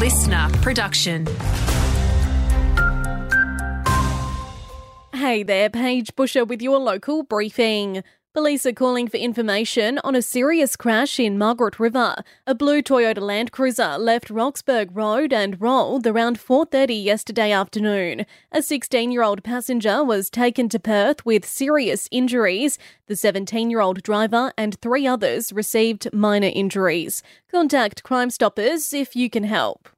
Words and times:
LiSTNR 0.00 0.62
production. 0.62 1.26
Hey 5.12 5.42
there, 5.42 5.68
Paige 5.68 6.16
Busher 6.16 6.46
with 6.46 6.62
your 6.62 6.78
local 6.78 7.22
briefing. 7.22 8.02
Police 8.32 8.64
are 8.64 8.72
calling 8.72 9.08
for 9.08 9.16
information 9.16 9.98
on 10.04 10.14
a 10.14 10.22
serious 10.22 10.76
crash 10.76 11.18
in 11.18 11.36
Margaret 11.36 11.80
River. 11.80 12.14
A 12.46 12.54
blue 12.54 12.80
Toyota 12.80 13.20
Land 13.20 13.50
Cruiser 13.50 13.98
left 13.98 14.30
Roxburgh 14.30 14.94
Road 14.94 15.32
and 15.32 15.60
rolled 15.60 16.06
around 16.06 16.38
4:30 16.38 17.04
yesterday 17.04 17.50
afternoon. 17.50 18.24
A 18.52 18.58
16-year-old 18.60 19.42
passenger 19.42 20.04
was 20.04 20.30
taken 20.30 20.68
to 20.68 20.78
Perth 20.78 21.26
with 21.26 21.44
serious 21.44 22.08
injuries. 22.12 22.78
The 23.08 23.14
17-year-old 23.14 24.00
driver 24.04 24.52
and 24.56 24.80
3 24.80 25.08
others 25.08 25.52
received 25.52 26.12
minor 26.12 26.52
injuries. 26.54 27.24
Contact 27.50 28.04
Crime 28.04 28.30
Stoppers 28.30 28.92
if 28.92 29.16
you 29.16 29.28
can 29.28 29.42
help. 29.42 29.88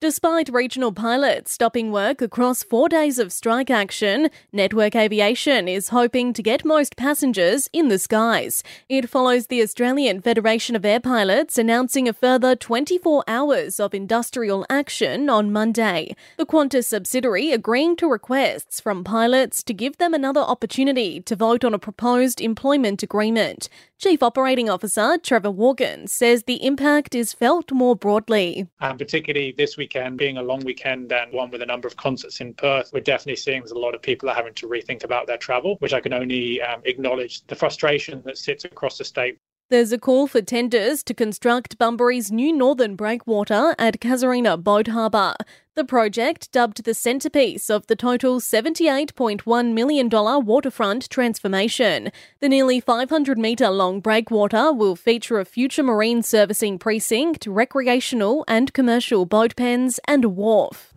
Despite 0.00 0.48
regional 0.48 0.92
pilots 0.92 1.52
stopping 1.52 1.92
work 1.92 2.22
across 2.22 2.62
four 2.62 2.88
days 2.88 3.18
of 3.18 3.30
strike 3.30 3.68
action, 3.68 4.30
Network 4.50 4.96
Aviation 4.96 5.68
is 5.68 5.90
hoping 5.90 6.32
to 6.32 6.42
get 6.42 6.64
most 6.64 6.96
passengers 6.96 7.68
in 7.74 7.88
the 7.88 7.98
skies. 7.98 8.64
It 8.88 9.10
follows 9.10 9.48
the 9.48 9.60
Australian 9.60 10.22
Federation 10.22 10.74
of 10.74 10.86
Air 10.86 11.00
Pilots 11.00 11.58
announcing 11.58 12.08
a 12.08 12.14
further 12.14 12.56
24 12.56 13.24
hours 13.28 13.78
of 13.78 13.92
industrial 13.92 14.64
action 14.70 15.28
on 15.28 15.52
Monday. 15.52 16.16
The 16.38 16.46
Qantas 16.46 16.86
subsidiary 16.86 17.52
agreeing 17.52 17.94
to 17.96 18.08
requests 18.08 18.80
from 18.80 19.04
pilots 19.04 19.62
to 19.64 19.74
give 19.74 19.98
them 19.98 20.14
another 20.14 20.40
opportunity 20.40 21.20
to 21.20 21.36
vote 21.36 21.62
on 21.62 21.74
a 21.74 21.78
proposed 21.78 22.40
employment 22.40 23.02
agreement. 23.02 23.68
Chief 24.00 24.22
Operating 24.22 24.70
Officer 24.70 25.18
Trevor 25.18 25.52
Morgan 25.52 26.06
says 26.06 26.44
the 26.44 26.64
impact 26.64 27.14
is 27.14 27.34
felt 27.34 27.70
more 27.70 27.94
broadly. 27.94 28.66
And 28.80 28.98
particularly 28.98 29.52
this 29.52 29.76
weekend 29.76 30.16
being 30.16 30.38
a 30.38 30.42
long 30.42 30.60
weekend 30.60 31.12
and 31.12 31.30
one 31.34 31.50
with 31.50 31.60
a 31.60 31.66
number 31.66 31.86
of 31.86 31.96
concerts 31.96 32.40
in 32.40 32.54
Perth, 32.54 32.94
we're 32.94 33.00
definitely 33.00 33.36
seeing 33.36 33.60
there's 33.60 33.72
a 33.72 33.78
lot 33.78 33.94
of 33.94 34.00
people 34.00 34.30
are 34.30 34.34
having 34.34 34.54
to 34.54 34.66
rethink 34.66 35.04
about 35.04 35.26
their 35.26 35.36
travel, 35.36 35.76
which 35.80 35.92
I 35.92 36.00
can 36.00 36.14
only 36.14 36.62
um, 36.62 36.80
acknowledge 36.86 37.46
the 37.46 37.54
frustration 37.54 38.22
that 38.24 38.38
sits 38.38 38.64
across 38.64 38.96
the 38.96 39.04
state. 39.04 39.36
There's 39.70 39.92
a 39.92 39.98
call 39.98 40.26
for 40.26 40.42
tenders 40.42 41.04
to 41.04 41.14
construct 41.14 41.78
Bunbury's 41.78 42.32
new 42.32 42.52
northern 42.52 42.96
breakwater 42.96 43.76
at 43.78 44.00
Casuarina 44.00 44.60
Boat 44.60 44.88
Harbour. 44.88 45.36
The 45.76 45.84
project, 45.84 46.50
dubbed 46.50 46.82
the 46.82 46.92
centrepiece 46.92 47.70
of 47.70 47.86
the 47.86 47.94
total 47.94 48.40
$78.1 48.40 49.72
million 49.72 50.08
waterfront 50.10 51.08
transformation. 51.08 52.10
The 52.40 52.48
nearly 52.48 52.80
500 52.80 53.38
metre 53.38 53.70
long 53.70 54.00
breakwater 54.00 54.72
will 54.72 54.96
feature 54.96 55.38
a 55.38 55.44
future 55.44 55.84
marine 55.84 56.24
servicing 56.24 56.76
precinct, 56.76 57.46
recreational 57.46 58.44
and 58.48 58.72
commercial 58.74 59.24
boat 59.24 59.54
pens, 59.54 60.00
and 60.08 60.24
a 60.24 60.28
wharf. 60.28 60.92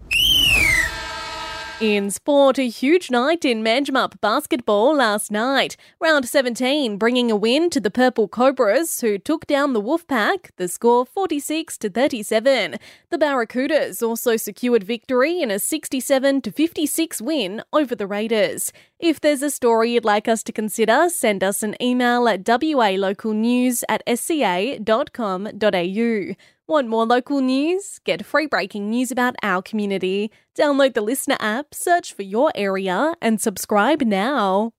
In 1.83 2.11
sport, 2.11 2.57
a 2.59 2.69
huge 2.69 3.11
night 3.11 3.43
in 3.43 3.61
Manjimup 3.61 4.21
basketball 4.21 4.95
last 4.95 5.29
night. 5.29 5.75
Round 5.99 6.25
17 6.25 6.95
bringing 6.95 7.29
a 7.29 7.35
win 7.35 7.69
to 7.71 7.81
the 7.81 7.91
Purple 7.91 8.29
Cobras, 8.29 9.01
who 9.01 9.17
took 9.17 9.45
down 9.47 9.73
the 9.73 9.81
Wolfpack, 9.81 10.51
the 10.55 10.69
score 10.69 11.05
46 11.05 11.77
to 11.79 11.89
37. 11.89 12.77
The 13.09 13.17
Barracudas 13.17 14.01
also 14.01 14.37
secured 14.37 14.85
victory 14.85 15.41
in 15.41 15.51
a 15.51 15.59
67 15.59 16.41
to 16.43 16.51
56 16.53 17.21
win 17.21 17.61
over 17.73 17.95
the 17.95 18.07
Raiders. 18.07 18.71
If 18.97 19.19
there's 19.19 19.41
a 19.41 19.51
story 19.51 19.91
you'd 19.91 20.05
like 20.05 20.29
us 20.29 20.41
to 20.43 20.53
consider, 20.53 21.09
send 21.09 21.43
us 21.43 21.63
an 21.63 21.75
email 21.81 22.29
at 22.29 22.45
walocalnews 22.45 23.83
at 23.89 24.01
sca.com.au. 24.07 25.49
Want 26.65 26.87
more 26.87 27.05
local 27.05 27.41
news? 27.41 27.99
Get 28.05 28.25
free 28.25 28.47
breaking 28.47 28.89
news 28.89 29.11
about 29.11 29.35
our 29.43 29.61
community. 29.61 30.31
Download 30.57 30.93
the 30.93 31.03
LiSTNR 31.03 31.35
app, 31.41 31.73
search 31.73 32.13
for 32.13 32.21
your 32.21 32.53
area, 32.55 33.15
and 33.21 33.41
subscribe 33.41 34.01
now. 34.01 34.71